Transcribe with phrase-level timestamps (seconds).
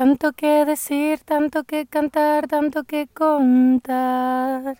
[0.00, 4.78] Tanto que decir, tanto que cantar, tanto que contar.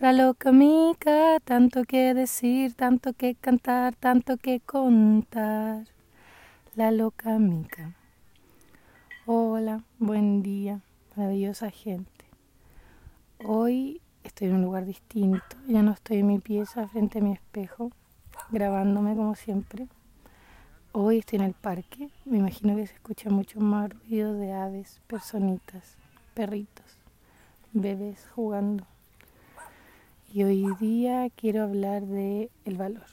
[0.00, 5.86] La loca mica, tanto que decir, tanto que cantar, tanto que contar.
[6.74, 7.94] La loca mica.
[9.24, 10.80] Hola, buen día,
[11.14, 12.24] maravillosa gente.
[13.44, 17.34] Hoy estoy en un lugar distinto, ya no estoy en mi pieza frente a mi
[17.34, 17.92] espejo,
[18.50, 19.86] grabándome como siempre.
[20.98, 25.02] Hoy estoy en el parque, me imagino que se escucha mucho más ruido de aves,
[25.06, 25.98] personitas,
[26.32, 26.86] perritos,
[27.74, 28.86] bebés jugando.
[30.32, 33.04] Y hoy día quiero hablar de el valor,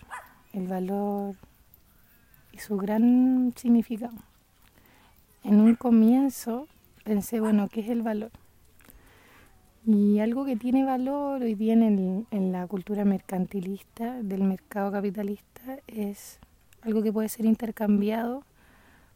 [0.53, 1.35] el valor
[2.53, 4.15] y su gran significado.
[5.43, 6.69] En un comienzo
[7.03, 8.31] pensé, bueno, ¿qué es el valor?
[9.85, 15.79] Y algo que tiene valor hoy día en, en la cultura mercantilista, del mercado capitalista,
[15.87, 16.39] es
[16.85, 18.43] algo que puede ser intercambiado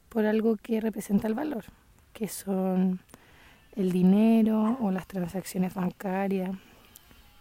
[0.09, 1.65] por algo que representa el valor,
[2.13, 2.99] que son
[3.75, 6.51] el dinero o las transacciones bancarias.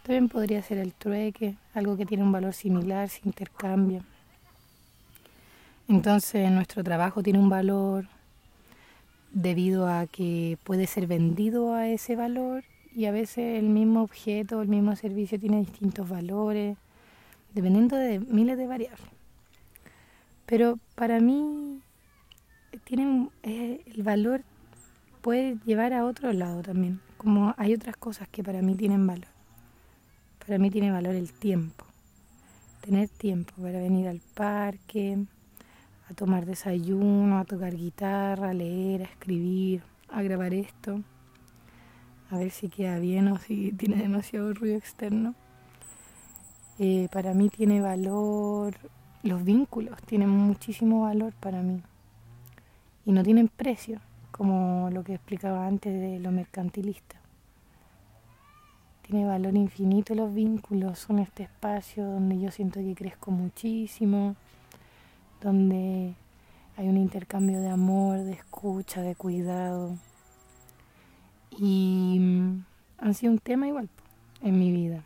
[0.03, 4.03] También podría ser el trueque, algo que tiene un valor similar, se intercambia.
[5.87, 8.07] Entonces nuestro trabajo tiene un valor
[9.31, 14.61] debido a que puede ser vendido a ese valor y a veces el mismo objeto,
[14.61, 16.77] el mismo servicio tiene distintos valores,
[17.53, 19.16] dependiendo de miles de variables.
[20.47, 21.81] Pero para mí
[22.85, 24.43] tienen eh, el valor
[25.21, 27.01] puede llevar a otro lado también.
[27.17, 29.27] Como hay otras cosas que para mí tienen valor.
[30.39, 31.85] Para mí tiene valor el tiempo.
[32.79, 35.17] Tener tiempo para venir al parque,
[36.09, 41.01] a tomar desayuno, a tocar guitarra, a leer, a escribir, a grabar esto,
[42.31, 45.35] a ver si queda bien o si tiene demasiado ruido externo.
[46.79, 48.75] Eh, para mí tiene valor
[49.23, 51.81] los vínculos tienen muchísimo valor para mí
[53.05, 54.01] y no tienen precio,
[54.31, 57.15] como lo que explicaba antes de lo mercantilista.
[59.01, 64.35] Tiene valor infinito los vínculos, son este espacio donde yo siento que crezco muchísimo,
[65.41, 66.15] donde
[66.75, 69.95] hay un intercambio de amor, de escucha, de cuidado.
[71.57, 72.65] Y mm,
[72.97, 73.87] han sido un tema igual
[74.41, 75.03] en mi vida.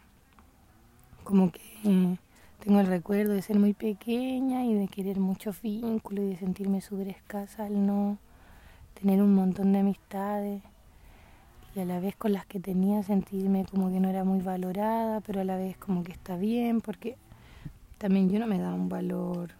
[1.24, 1.62] Como que
[2.62, 6.80] tengo el recuerdo de ser muy pequeña y de querer muchos vínculos y de sentirme
[6.80, 8.20] súper escasa al no
[8.94, 10.62] tener un montón de amistades.
[11.76, 15.22] Y a la vez con las que tenía sentirme como que no era muy valorada,
[15.22, 17.18] pero a la vez como que está bien, porque
[17.98, 19.52] también yo no me daba un valor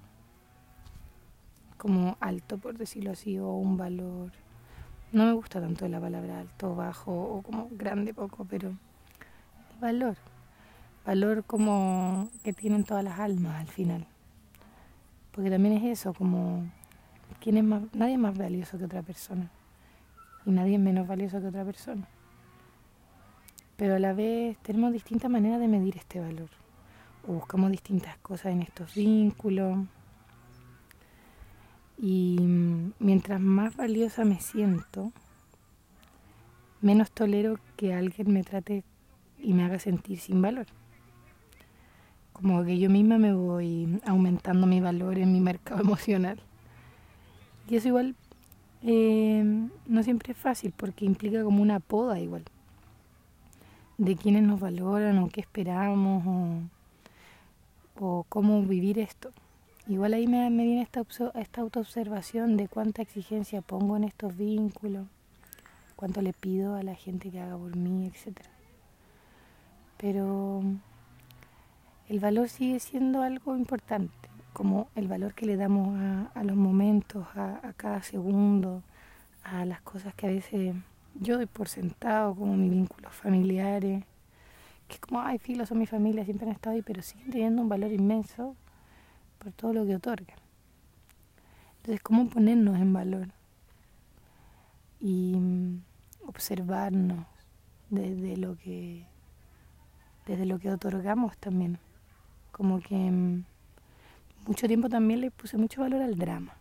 [1.78, 4.32] como alto, por decirlo así, o un valor...
[5.12, 10.16] No me gusta tanto la palabra alto, bajo o como grande, poco, pero el valor
[11.06, 14.06] valor como que tienen todas las almas al final.
[15.32, 16.70] Porque también es eso, como
[17.40, 19.50] quién es más, nadie es más valioso que otra persona
[20.46, 22.08] y nadie es menos valioso que otra persona.
[23.78, 26.50] Pero a la vez tenemos distintas maneras de medir este valor
[27.28, 29.86] o buscamos distintas cosas en estos vínculos.
[31.98, 32.38] Y
[33.00, 35.12] mientras más valiosa me siento,
[36.82, 38.84] menos tolero que alguien me trate
[39.40, 40.68] y me haga sentir sin valor
[42.42, 46.40] como que yo misma me voy aumentando mi valor en mi mercado emocional.
[47.70, 48.16] Y eso igual
[48.84, 49.44] eh,
[49.86, 52.44] no siempre es fácil porque implica como una poda igual
[53.98, 56.24] de quienes nos valoran o qué esperamos
[58.00, 59.32] o, cómo vivir esto.
[59.88, 65.06] Igual ahí me, me viene esta, esta autoobservación de cuánta exigencia pongo en estos vínculos,
[65.96, 68.40] cuánto le pido a la gente que haga por mí, etc.
[69.98, 70.64] Pero
[72.12, 75.98] el valor sigue siendo algo importante, como el valor que le damos
[76.36, 78.84] a, los momentos, a, cada segundo,
[79.46, 80.76] a las cosas que a veces
[81.16, 84.04] yo doy por sentado, como mis vínculos familiares,
[84.90, 87.62] que es como, ay, filo, son mi familia, siempre han estado ahí, pero siguen teniendo
[87.62, 88.58] un valor inmenso
[89.40, 90.38] por todo lo que otorgan.
[91.78, 93.28] Entonces, ¿cómo ponernos en valor?
[95.00, 95.82] Y mm,
[96.28, 97.26] observarnos
[97.90, 99.06] desde lo que
[100.28, 101.80] desde lo que otorgamos también.
[102.52, 103.44] Como que mm,
[104.48, 106.58] mucho tiempo también le puse mucho valor al drama,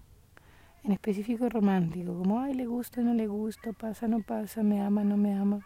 [0.85, 5.03] en específico romántico, como, ay, le gusta, no le gusta, pasa, no pasa, me ama,
[5.03, 5.61] no me ama.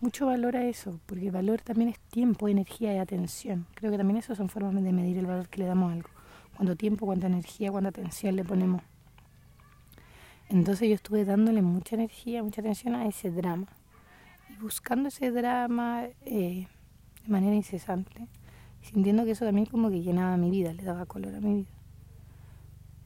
[0.00, 3.66] Mucho valor a eso, porque valor también es tiempo, energía y atención.
[3.74, 6.08] Creo que también eso son formas de medir el valor que le damos a algo.
[6.56, 8.82] Cuánto tiempo, cuánta energía, cuánta atención le ponemos.
[10.48, 13.68] Entonces yo estuve dándole mucha energía, mucha atención a ese drama.
[14.48, 16.66] Y buscando ese drama eh,
[17.22, 18.26] de manera incesante
[18.82, 21.70] sintiendo que eso también como que llenaba mi vida, le daba color a mi vida.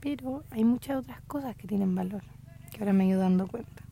[0.01, 2.23] Pero hay muchas otras cosas que tienen valor,
[2.73, 3.83] que ahora me he ido dando cuenta.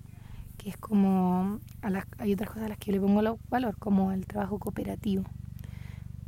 [0.57, 3.77] que es como, a las, hay otras cosas a las que yo le pongo valor,
[3.79, 5.25] como el trabajo cooperativo,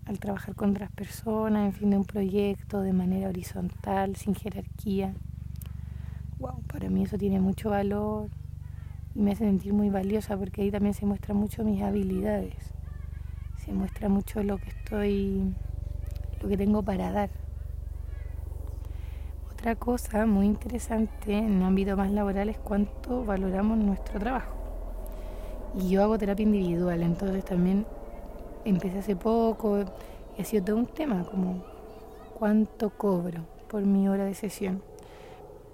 [0.04, 5.14] al trabajar con otras personas, en fin, de un proyecto de manera horizontal, sin jerarquía.
[6.38, 8.28] Wow, para mí eso tiene mucho valor
[9.14, 12.74] y me hace sentir muy valiosa porque ahí también se muestran mucho mis habilidades,
[13.66, 15.52] se muestra mucho lo que estoy,
[16.40, 17.30] lo que tengo para dar.
[19.52, 24.54] Otra cosa muy interesante en el ámbito más laboral es cuánto valoramos nuestro trabajo.
[25.76, 27.86] Y yo hago terapia individual, entonces también
[28.64, 29.84] empecé hace poco
[30.38, 31.64] y ha sido todo un tema, como
[32.38, 34.80] cuánto cobro por mi hora de sesión.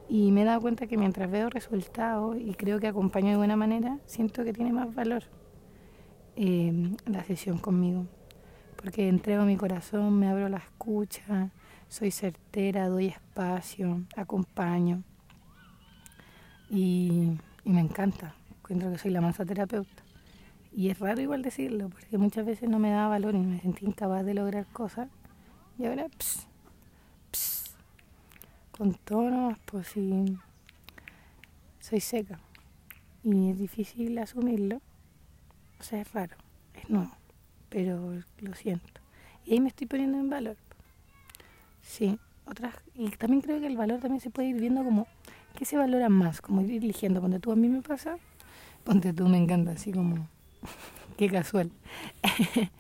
[0.09, 3.57] Y me he dado cuenta que mientras veo resultados y creo que acompaño de buena
[3.57, 5.25] manera, siento que tiene más valor
[6.37, 8.07] eh, la sesión conmigo.
[8.77, 11.51] Porque entrego mi corazón, me abro la escucha,
[11.89, 15.03] soy certera, doy espacio, acompaño.
[16.69, 18.35] Y, me encanta.
[18.59, 20.03] Encuentro que soy la mansa terapeuta.
[20.75, 23.85] Y es raro igual decirlo, porque muchas veces no me daba valor y me sentí
[23.85, 25.09] incapaz de lograr cosas.
[25.79, 26.47] Y ahora, pss,
[27.31, 27.77] pss,
[28.71, 30.39] con tonos, pues sí,
[31.79, 32.41] soy seca.
[33.23, 34.81] Y es difícil asumirlo.
[35.83, 36.37] O sea, es raro,
[36.81, 37.11] es nuevo,
[37.69, 39.01] pero lo siento.
[39.45, 40.57] Y ahí me estoy poniendo en valor.
[41.83, 45.09] Sí, otras, y también creo que el valor también se puede ir viendo como,
[45.59, 46.41] ¿qué se valora más?
[46.41, 48.17] Como ir eligiendo, ponte tú a mí me pasa,
[48.85, 50.29] ponte tú me encanta, así como,
[51.19, 51.73] qué casual.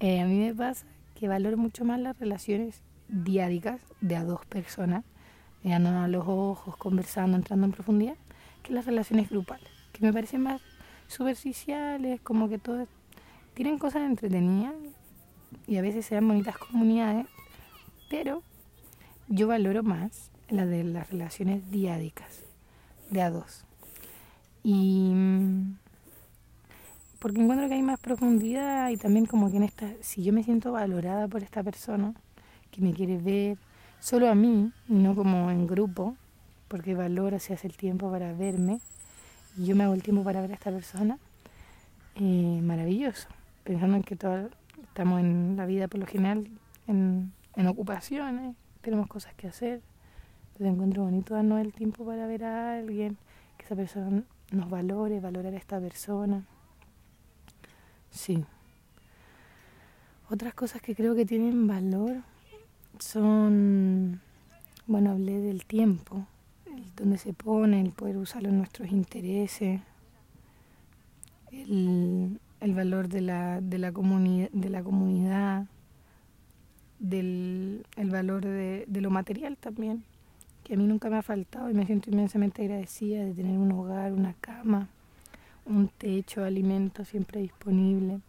[0.00, 0.84] Eh, a mí me pasa
[1.14, 5.04] que valoro mucho más las relaciones diádicas de a dos personas,
[5.62, 8.16] mirando a los ojos, conversando, entrando en profundidad,
[8.62, 10.60] que las relaciones grupales, que me parecen más
[11.08, 12.88] superficiales, como que todas
[13.54, 14.74] tienen cosas entretenidas
[15.66, 17.26] y a veces se dan bonitas comunidades,
[18.10, 18.42] pero
[19.28, 22.42] yo valoro más la de las relaciones diádicas,
[23.10, 23.64] de a dos.
[24.62, 25.76] Y mm,
[27.18, 30.42] porque encuentro que hay más profundidad y también como que en esta, si yo me
[30.42, 32.14] siento valorada por esta persona
[32.70, 33.56] que me quiere ver
[34.00, 36.16] solo a mí, no como en grupo,
[36.68, 38.80] porque valora, se hace el tiempo para verme,
[39.56, 41.18] yo me hago el tiempo para ver a esta persona,
[42.16, 43.28] eh, maravilloso,
[43.64, 44.50] pensando en que todos
[44.82, 46.48] estamos en la vida por lo general
[46.86, 49.80] en en ocupaciones, tenemos cosas que hacer.
[50.52, 53.16] Entonces encuentro bonito darnos el tiempo para ver a alguien,
[53.56, 56.44] que esa persona nos valore, valorar a esta persona.
[58.10, 58.44] Sí.
[60.30, 62.18] Otras cosas que creo que tienen valor
[62.98, 64.20] son,
[64.86, 66.26] bueno, hablé del tiempo,
[66.76, 69.80] el donde se pone, el poder usarlo en nuestros intereses,
[71.50, 75.66] el, valor de la, de la, comuni de la comunidad,
[76.98, 80.04] del el valor de, de, lo material también,
[80.62, 83.72] que a mí nunca me ha faltado y me siento inmensamente agradecida de tener un
[83.72, 84.88] hogar, una cama,
[85.66, 88.20] un techo, alimento siempre disponible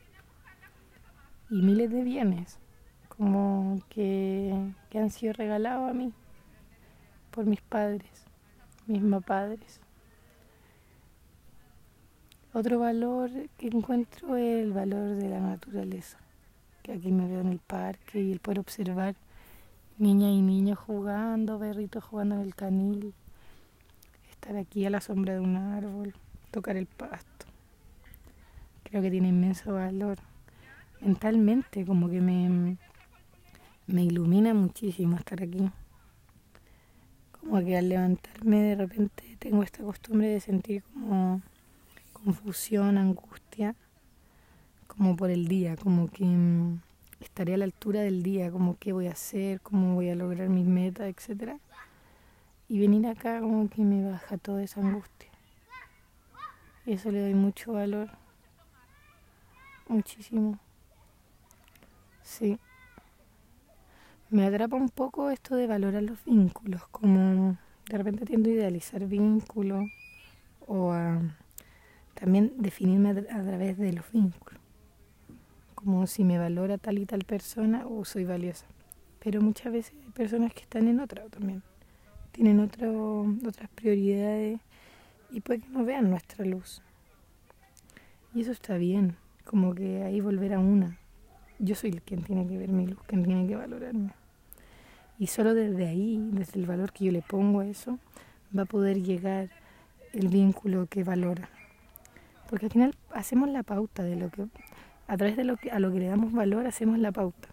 [1.50, 2.60] y miles de bienes
[3.10, 4.54] como que,
[4.90, 6.12] que han sido regalados a mí
[7.32, 8.26] por mis padres,
[8.88, 9.80] mis padres.
[12.54, 16.18] Otro valor que encuentro es el valor de la naturaleza
[16.86, 19.16] que aquí me veo en el parque y el poder observar
[19.98, 23.16] niñas y niños jugando, berritos jugando en el canil,
[24.30, 26.14] estar aquí a la sombra de un árbol,
[26.52, 27.48] tocar el pasto.
[28.84, 30.20] Creo que tiene inmenso valor.
[31.02, 32.78] Mentalmente como que me,
[33.88, 35.72] me ilumina muchísimo estar aquí.
[37.46, 41.42] Como que al levantarme de repente tengo esta costumbre de sentir como
[42.12, 43.76] confusión, angustia
[44.88, 46.82] como por el día, como que mm,
[47.20, 50.50] estaré a la altura del día, como qué voy a hacer, cómo voy a lograr
[50.50, 51.60] mis metas, etcétera.
[52.68, 55.30] Y venir acá como que me baja toda esa angustia.
[56.86, 58.10] Y eso le doy mucho valor.
[59.88, 60.60] Muchísimo.
[62.24, 62.58] Sí.
[64.30, 67.58] Me atrapa un poco esto de valorar los vínculos, como
[67.90, 69.86] de repente tiendo a idealizar vínculos
[70.68, 70.94] o
[72.16, 74.60] también definirme a través de los vínculos
[75.86, 78.66] como si me valora tal y tal persona o soy valiosa.
[79.20, 81.62] Pero muchas veces hay personas que están en otra también,
[82.32, 84.60] tienen otras prioridades
[85.30, 86.82] y puede que no vean nuestra luz.
[88.34, 90.98] Y eso está bien, como que ahí volver a una.
[91.60, 94.12] Yo soy quien tiene que ver mi luz, quien tiene que valorarme.
[95.18, 98.00] Y solo desde ahí, desde el valor que yo le pongo a eso,
[98.58, 99.50] va a poder llegar
[100.14, 101.50] el vínculo que valora.
[102.50, 104.48] Porque al final hacemos la pauta de lo que
[105.08, 107.50] a través de lo que, a lo que le damos valor hacemos la pauta.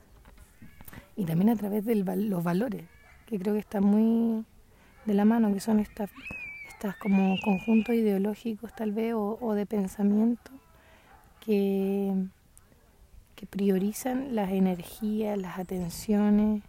[1.16, 2.84] Y también a través de los valores,
[3.26, 4.44] que creo que está muy
[5.04, 6.10] de la mano, que son estas
[6.68, 10.50] estos como conjuntos ideológicos tal vez o, de pensamiento
[11.40, 12.12] que,
[13.42, 16.62] que priorizan las energías, las atenciones,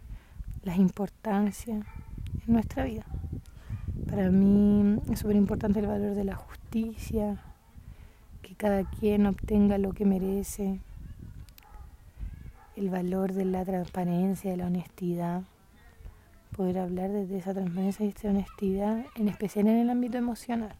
[0.64, 1.86] las importancias
[2.48, 3.04] en nuestra vida.
[4.10, 7.40] Para mí es súper importante el valor de la justicia,
[8.42, 10.80] que cada quien obtenga lo que merece,
[12.74, 15.44] el valor de la transparencia, de la honestidad,
[16.56, 20.74] poder hablar desde esa transparencia y esta honestidad, en especial en el ámbito emocional.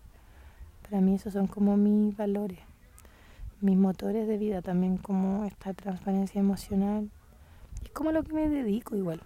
[0.91, 2.59] Para mí esos son como mis valores,
[3.65, 7.11] mis motores de vida también, como esta transparencia emocional.
[7.83, 9.23] Es como lo que me dedico igual,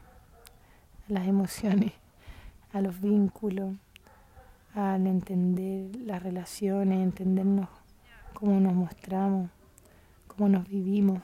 [1.09, 1.93] a las emociones,
[2.73, 3.75] a los vínculos,
[4.75, 7.69] al entender las relaciones, entendernos
[8.33, 9.51] cómo nos mostramos,
[10.29, 11.21] cómo nos vivimos,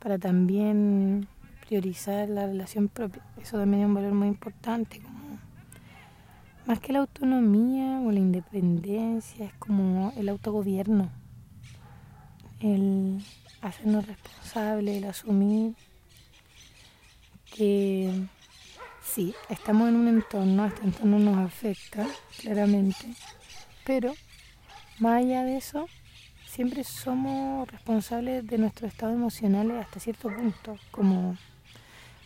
[0.00, 1.28] para también
[1.64, 3.22] priorizar la relación propia.
[3.40, 5.38] Eso también es un valor muy importante, como
[6.66, 11.21] más que la autonomía o la independencia, es como el autogobierno,
[12.62, 13.22] el
[13.60, 15.74] hacernos responsables, el asumir
[17.54, 18.10] que
[19.02, 22.06] sí, estamos en un entorno, este entorno nos afecta
[22.38, 23.14] claramente,
[23.84, 24.14] pero
[24.98, 25.88] más allá de eso,
[26.46, 31.36] siempre somos responsables de nuestro estado emocional hasta cierto punto, como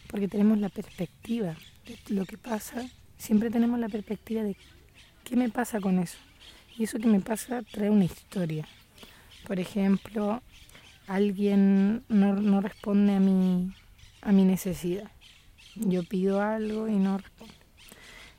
[0.09, 2.89] porque tenemos la perspectiva de lo que pasa,
[3.19, 4.57] siempre tenemos la perspectiva de
[5.25, 6.19] qué me pasa con eso.
[6.79, 8.67] Y eso que me pasa trae una historia.
[9.47, 10.43] Por ejemplo,
[11.07, 13.73] alguien no, no responde a mi,
[14.23, 15.11] a mi necesidad.
[15.77, 17.55] Yo pido algo y no responde.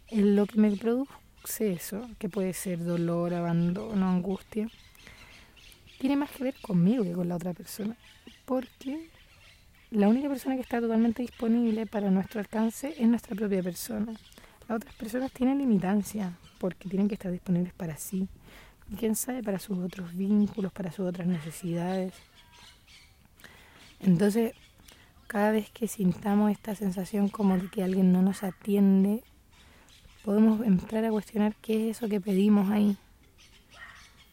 [0.10, 4.70] Es lo que me produce eso, que puede ser dolor, abandono, angustia,
[5.98, 7.96] tiene más que ver conmigo que con la otra persona.
[8.46, 9.10] Porque
[9.92, 14.14] la única persona que está totalmente disponible para nuestro alcance es nuestra propia persona.
[14.68, 18.28] Las otras personas tienen limitancia porque tienen que estar disponibles para sí.
[18.98, 22.13] Quién sabe, para sus otros vínculos, para sus otras necesidades.
[24.00, 24.53] Entonces,
[25.27, 29.24] cada vez que sintamos esta sensación como de que alguien no nos atiende,
[30.24, 32.98] podemos entrar a cuestionar qué es eso que pedimos ahí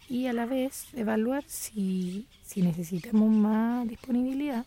[0.08, 4.64] y a la vez evaluar si, necesitamos más disponibilidad,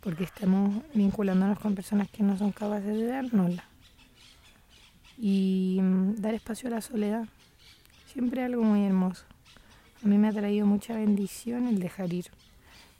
[0.00, 3.64] porque estamos vinculándonos con personas que no son capaces de dárnosla.
[5.18, 7.26] Y mm, dar espacio a la soledad,
[8.12, 9.24] siempre algo muy hermoso.
[10.04, 12.26] A mí me ha traído mucha bendición el dejar ir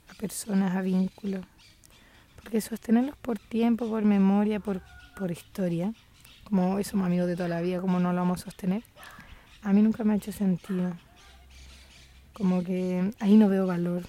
[0.09, 1.45] a personas, a vínculos,
[2.41, 4.81] porque sostenerlos por tiempo, por memoria, por,
[5.15, 5.93] por historia,
[6.43, 8.83] como somos amigos de toda la vida, como no lo vamos a sostener,
[9.61, 10.93] a mí nunca me ha hecho sentido.
[12.33, 14.03] Como que ahí no veo valor,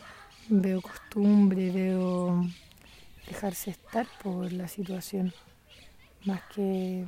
[0.48, 2.46] veo costumbre, veo
[3.26, 5.34] dejarse estar por la situación,
[6.24, 7.04] más que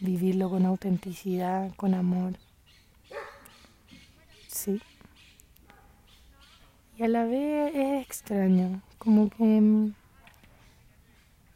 [0.00, 2.34] vivirlo con autenticidad, con amor.
[4.54, 4.80] Sí.
[6.96, 9.44] Y a la vez es extraño, como que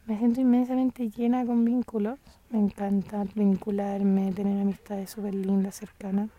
[0.05, 6.29] me siento inmensamente llena con vínculos me encanta vincularme, tener amistades súper lindas, cercanas.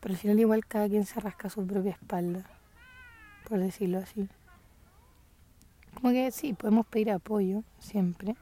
[0.00, 2.42] Pero al final igual cada quien se rasca su propia espalda,
[3.48, 4.28] por decirlo así.
[5.94, 8.34] Como que sí, podemos pedir apoyo siempre.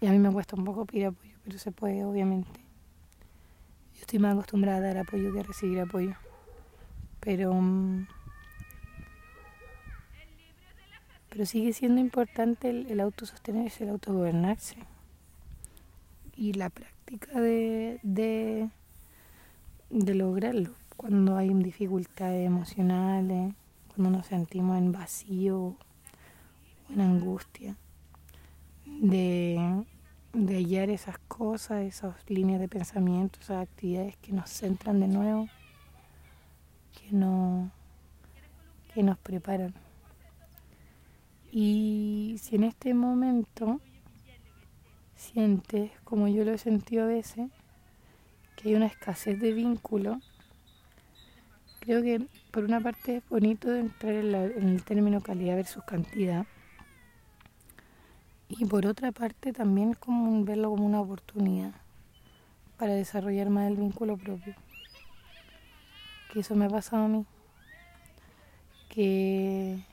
[0.00, 2.63] Y a mí me cuesta un poco pedir apoyo, pero se puede, obviamente.
[3.94, 6.14] Yo estoy más acostumbrada a dar apoyo que a recibir apoyo.
[7.20, 7.54] Pero...
[7.54, 8.06] Mm,
[11.34, 14.76] Pero sigue siendo importante el, autosostenerse, el autogobernarse.
[16.36, 18.70] Y la práctica de, de,
[20.14, 23.52] lograrlo cuando hay dificultades emocionales,
[23.92, 25.76] cuando nos sentimos en vacío o
[26.90, 27.74] en angustia.
[28.86, 29.84] De,
[30.34, 35.48] de hallar esas cosas, esas líneas de pensamiento, esas actividades que nos centran de nuevo,
[36.92, 37.70] que, no,
[38.92, 39.74] que nos preparan.
[41.52, 43.80] Y si en este momento
[45.14, 47.48] sientes, como yo lo he sentido a veces,
[48.56, 50.20] que hay una escasez de vínculo,
[51.78, 56.44] creo que por una parte es bonito entrar en, en el término calidad versus cantidad.
[58.48, 61.72] Y por otra parte también como verlo como una oportunidad
[62.78, 64.54] para desarrollar más el vínculo propio.
[66.32, 67.24] Que eso me ha pasado a mí.
[68.88, 69.84] Que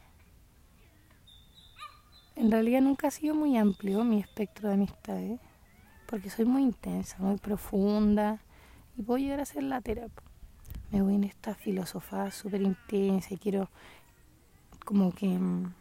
[2.35, 5.39] en realidad nunca ha sido muy amplio mi espectro de amistades,
[6.07, 8.39] porque soy muy intensa, muy profunda
[8.97, 10.23] y puedo llegar a ser la terapia.
[10.91, 13.69] Me voy en esta filosofía súper intensa y quiero
[14.85, 15.73] como que mm,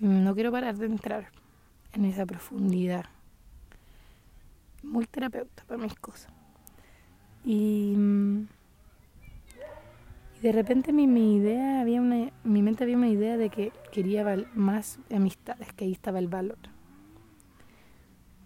[0.00, 1.28] no quiero parar de entrar
[1.92, 3.06] en esa profundidad
[4.82, 6.32] muy terapeuta para mis cosas.
[7.44, 8.46] Y, mm,
[10.36, 13.72] y de repente mi, mi idea había una, mi mente había una idea de que
[13.92, 14.24] quería
[14.54, 16.58] más amistades, que ahí estaba el valor.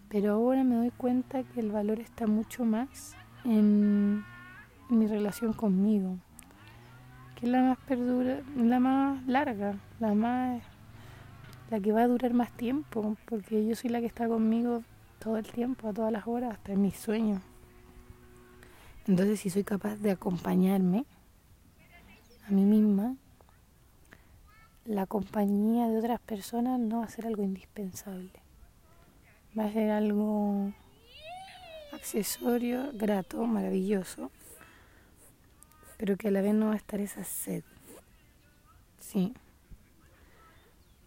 [0.09, 4.23] Pero ahora me doy cuenta que el valor está mucho más en,
[4.89, 6.17] en mi relación conmigo,
[7.35, 10.61] que es la más perdura, la más larga, la más
[11.73, 14.83] la que va a durar más tiempo, porque yo soy la que está conmigo
[15.17, 17.41] todo el tiempo, a todas las horas, hasta en mis sueños.
[19.07, 21.03] Entonces, si soy capaz de acompañarme
[22.47, 23.15] a mí misma,
[24.85, 28.39] la compañía de otras personas no va a ser algo indispensable.
[29.57, 30.71] Va a ser algo
[31.91, 34.29] accesorio, grato, maravilloso,
[35.97, 37.63] pero que a la vez no va a estar esa sed.
[38.99, 39.33] Sí.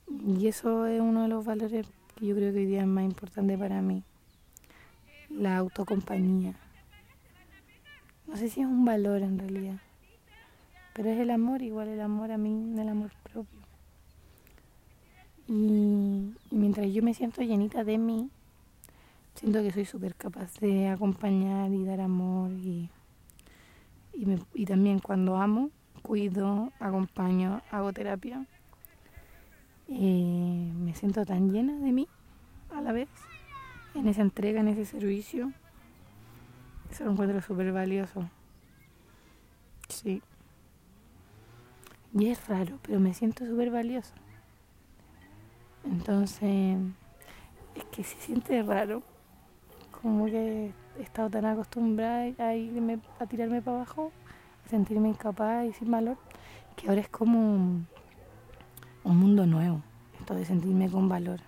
[0.08, 3.04] Y eso es uno de los valores que yo creo que hoy día es más
[3.04, 4.02] importante para mí.
[5.28, 6.54] La autocompañía.
[8.26, 9.78] No sé si es un valor en realidad,
[10.94, 13.60] pero es el amor, igual el amor a mí, el amor propio.
[15.48, 18.30] Y, mientras yo me siento llenita de mí,
[19.34, 22.90] siento que soy súper capaz de acompañar y dar amor y,
[24.12, 25.70] y, y también cuando amo,
[26.02, 28.44] cuido, acompaño, hago terapia
[29.88, 32.08] eh, me siento tan llena de mí
[32.74, 33.08] a la vez,
[33.94, 35.52] en esa entrega, en ese servicio.
[36.90, 38.28] Eso lo encuentro súper valioso.
[39.88, 40.22] Sí.
[42.14, 44.14] Y es raro, pero me siento súper valioso.
[45.84, 46.78] Entonces,
[47.74, 49.02] es que se siente raro.
[50.02, 54.12] Como que he estado tan acostumbrada a irme, a tirarme para abajo,
[54.64, 56.16] a sentirme incapaz y sin valor,
[56.76, 57.82] que ahora es como
[59.06, 59.82] un mundo nuevo,
[60.18, 61.40] esto de sentirme con valor.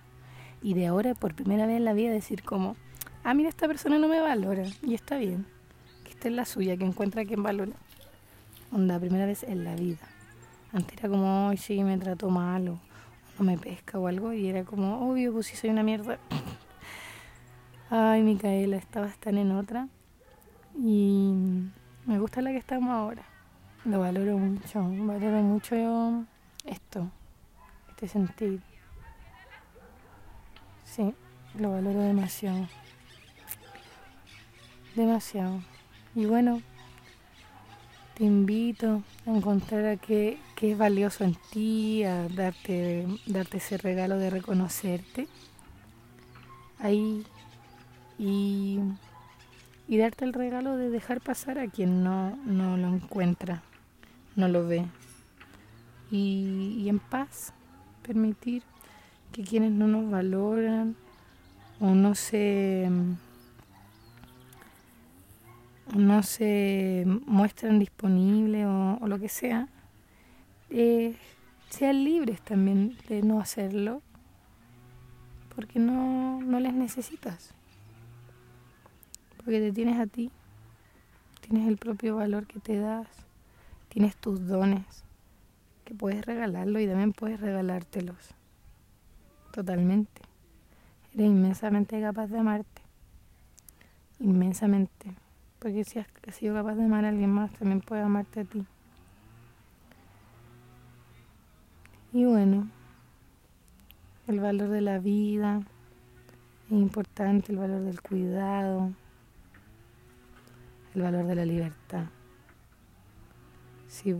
[0.61, 2.75] Y de ahora, por primera vez en la vida, decir como,
[3.23, 5.45] ah, mira, esta persona no me valora, y está bien,
[6.05, 7.73] que esta es la suya, que encuentra quien valora.
[8.71, 10.07] Onda, primera vez en la vida.
[10.71, 12.79] Antes era como, hoy sí, me trato mal, o
[13.37, 16.17] no me pesca o algo, y era como, obvio, pues si soy una mierda.
[17.89, 19.89] Ay, Micaela, estabas tan en otra.
[20.77, 21.33] Y
[22.05, 23.23] me gusta la que estamos ahora.
[23.83, 26.25] Lo valoro mucho, valoro mucho
[26.65, 27.09] esto
[28.07, 28.61] sentir.
[30.83, 31.13] Sí,
[31.55, 32.67] lo valoro demasiado.
[34.95, 35.61] Demasiado.
[36.15, 36.61] Y bueno,
[38.15, 43.77] te invito a encontrar a qué, qué es valioso en ti, a darte, darte ese
[43.77, 45.27] regalo de reconocerte
[46.79, 47.25] ahí
[48.17, 48.79] y,
[49.87, 53.61] y darte el regalo de dejar pasar a quien no, no lo encuentra,
[54.35, 54.85] no lo ve.
[56.11, 57.53] Y en paz
[58.09, 58.63] permitir
[59.31, 60.95] que quienes no nos valoran
[61.79, 62.89] o no se
[65.95, 69.67] no se muestran disponibles o, lo que sea,
[70.71, 71.15] eh,
[71.69, 74.01] sean libres también de no hacerlo,
[75.55, 77.53] porque no, no les necesitas,
[79.37, 80.31] porque te tienes a ti,
[81.41, 83.07] tienes el propio valor que te das,
[83.89, 85.08] tienes tus dones
[85.93, 88.35] puedes regalarlo y también puedes regalártelos.
[89.51, 90.21] Totalmente.
[91.13, 92.81] Eres inmensamente capaz de amarte.
[94.19, 95.13] Inmensamente.
[95.59, 98.65] Porque si has sido capaz de amar a alguien más, también puede amarte a ti.
[102.13, 102.67] Y bueno,
[104.27, 105.61] el valor de la vida
[106.67, 108.91] es importante, el valor del cuidado,
[110.95, 112.05] el valor de la libertad.
[113.87, 114.15] Sí,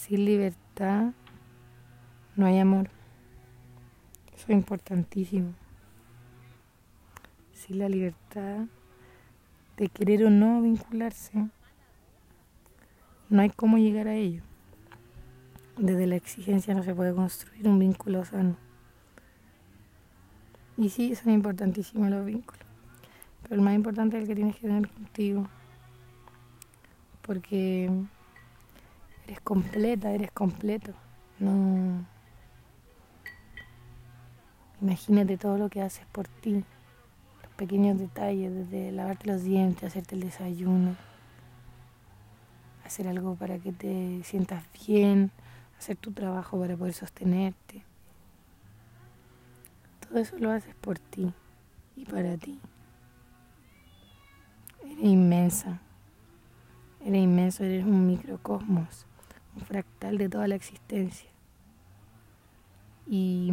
[0.00, 1.12] sin libertad
[2.34, 2.88] no hay amor.
[4.34, 5.52] Eso es importantísimo.
[7.52, 8.64] Sin la libertad
[9.76, 11.50] de querer o no vincularse,
[13.28, 14.42] no hay cómo llegar a ello.
[15.76, 18.56] Desde la exigencia no se puede construir un vínculo sano.
[20.78, 22.64] Y sí, son importantísimos los vínculos.
[23.42, 25.46] Pero el más importante es el que tienes que tener contigo.
[27.20, 27.90] Porque
[29.30, 30.92] Eres completa, eres completo.
[31.38, 32.04] No.
[34.80, 36.64] Imagínate todo lo que haces por ti.
[37.44, 40.96] Los pequeños detalles, desde lavarte los dientes, hacerte el desayuno,
[42.84, 45.30] hacer algo para que te sientas bien,
[45.78, 47.84] hacer tu trabajo para poder sostenerte.
[50.08, 51.32] Todo eso lo haces por ti
[51.94, 52.58] y para ti.
[54.82, 55.80] Eres inmensa.
[57.04, 59.06] Eres inmenso, eres un microcosmos
[59.60, 61.28] fractal de toda la existencia.
[63.06, 63.52] Y,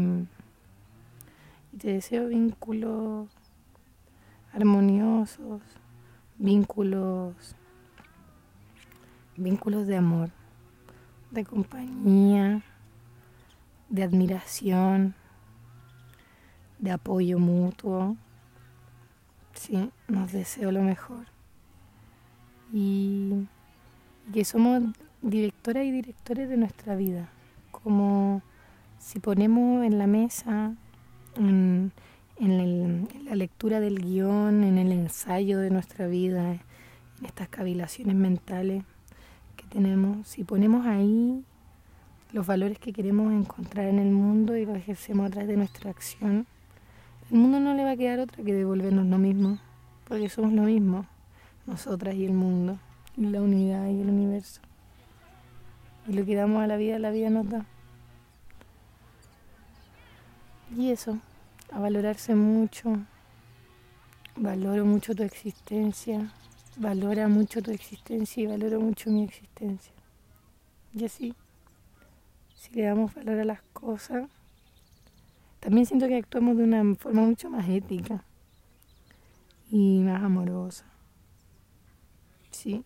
[1.77, 3.29] te deseo vínculos
[4.51, 5.61] armoniosos,
[6.37, 7.55] vínculos,
[9.35, 10.31] vínculos de amor,
[11.29, 12.63] de compañía,
[13.89, 15.13] de admiración,
[16.79, 18.15] de apoyo mutuo.
[19.53, 21.25] Sí, nos deseo lo mejor.
[22.73, 23.47] Y,
[24.33, 24.83] que somos
[25.21, 27.29] directoras y directores de nuestra vida.
[27.71, 28.41] Como
[28.99, 30.75] si ponemos en la mesa,
[31.37, 31.91] en,
[32.39, 38.83] la lectura del guion, en el ensayo de nuestra vida, en estas cavilaciones mentales
[39.55, 41.43] que tenemos, si ponemos ahí
[42.33, 45.89] los valores que queremos encontrar en el mundo y los ejercemos a través de nuestra
[45.89, 46.45] acción,
[47.31, 49.59] el mundo no le va a quedar otra que devolvernos lo mismo,
[50.07, 51.05] porque somos lo mismo,
[51.65, 52.77] nosotras y el mundo,
[53.17, 54.61] la unidad y el universo.
[56.07, 57.65] Y lo que damos a la vida, la vida nos da.
[60.75, 61.19] Y eso,
[61.71, 62.97] a valorarse mucho.
[64.35, 66.31] Valoro mucho tu existencia.
[66.77, 69.93] Valora mucho tu existencia y valoro mucho mi existencia.
[70.93, 71.33] Y así,
[72.55, 74.29] si le damos valor a las cosas,
[75.59, 78.23] también siento que actuamos de una forma mucho más ética
[79.69, 80.85] y más amorosa.
[82.51, 82.83] Sí.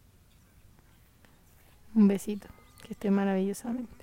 [1.94, 2.48] Un besito.
[2.92, 4.01] Esté maravillosamente.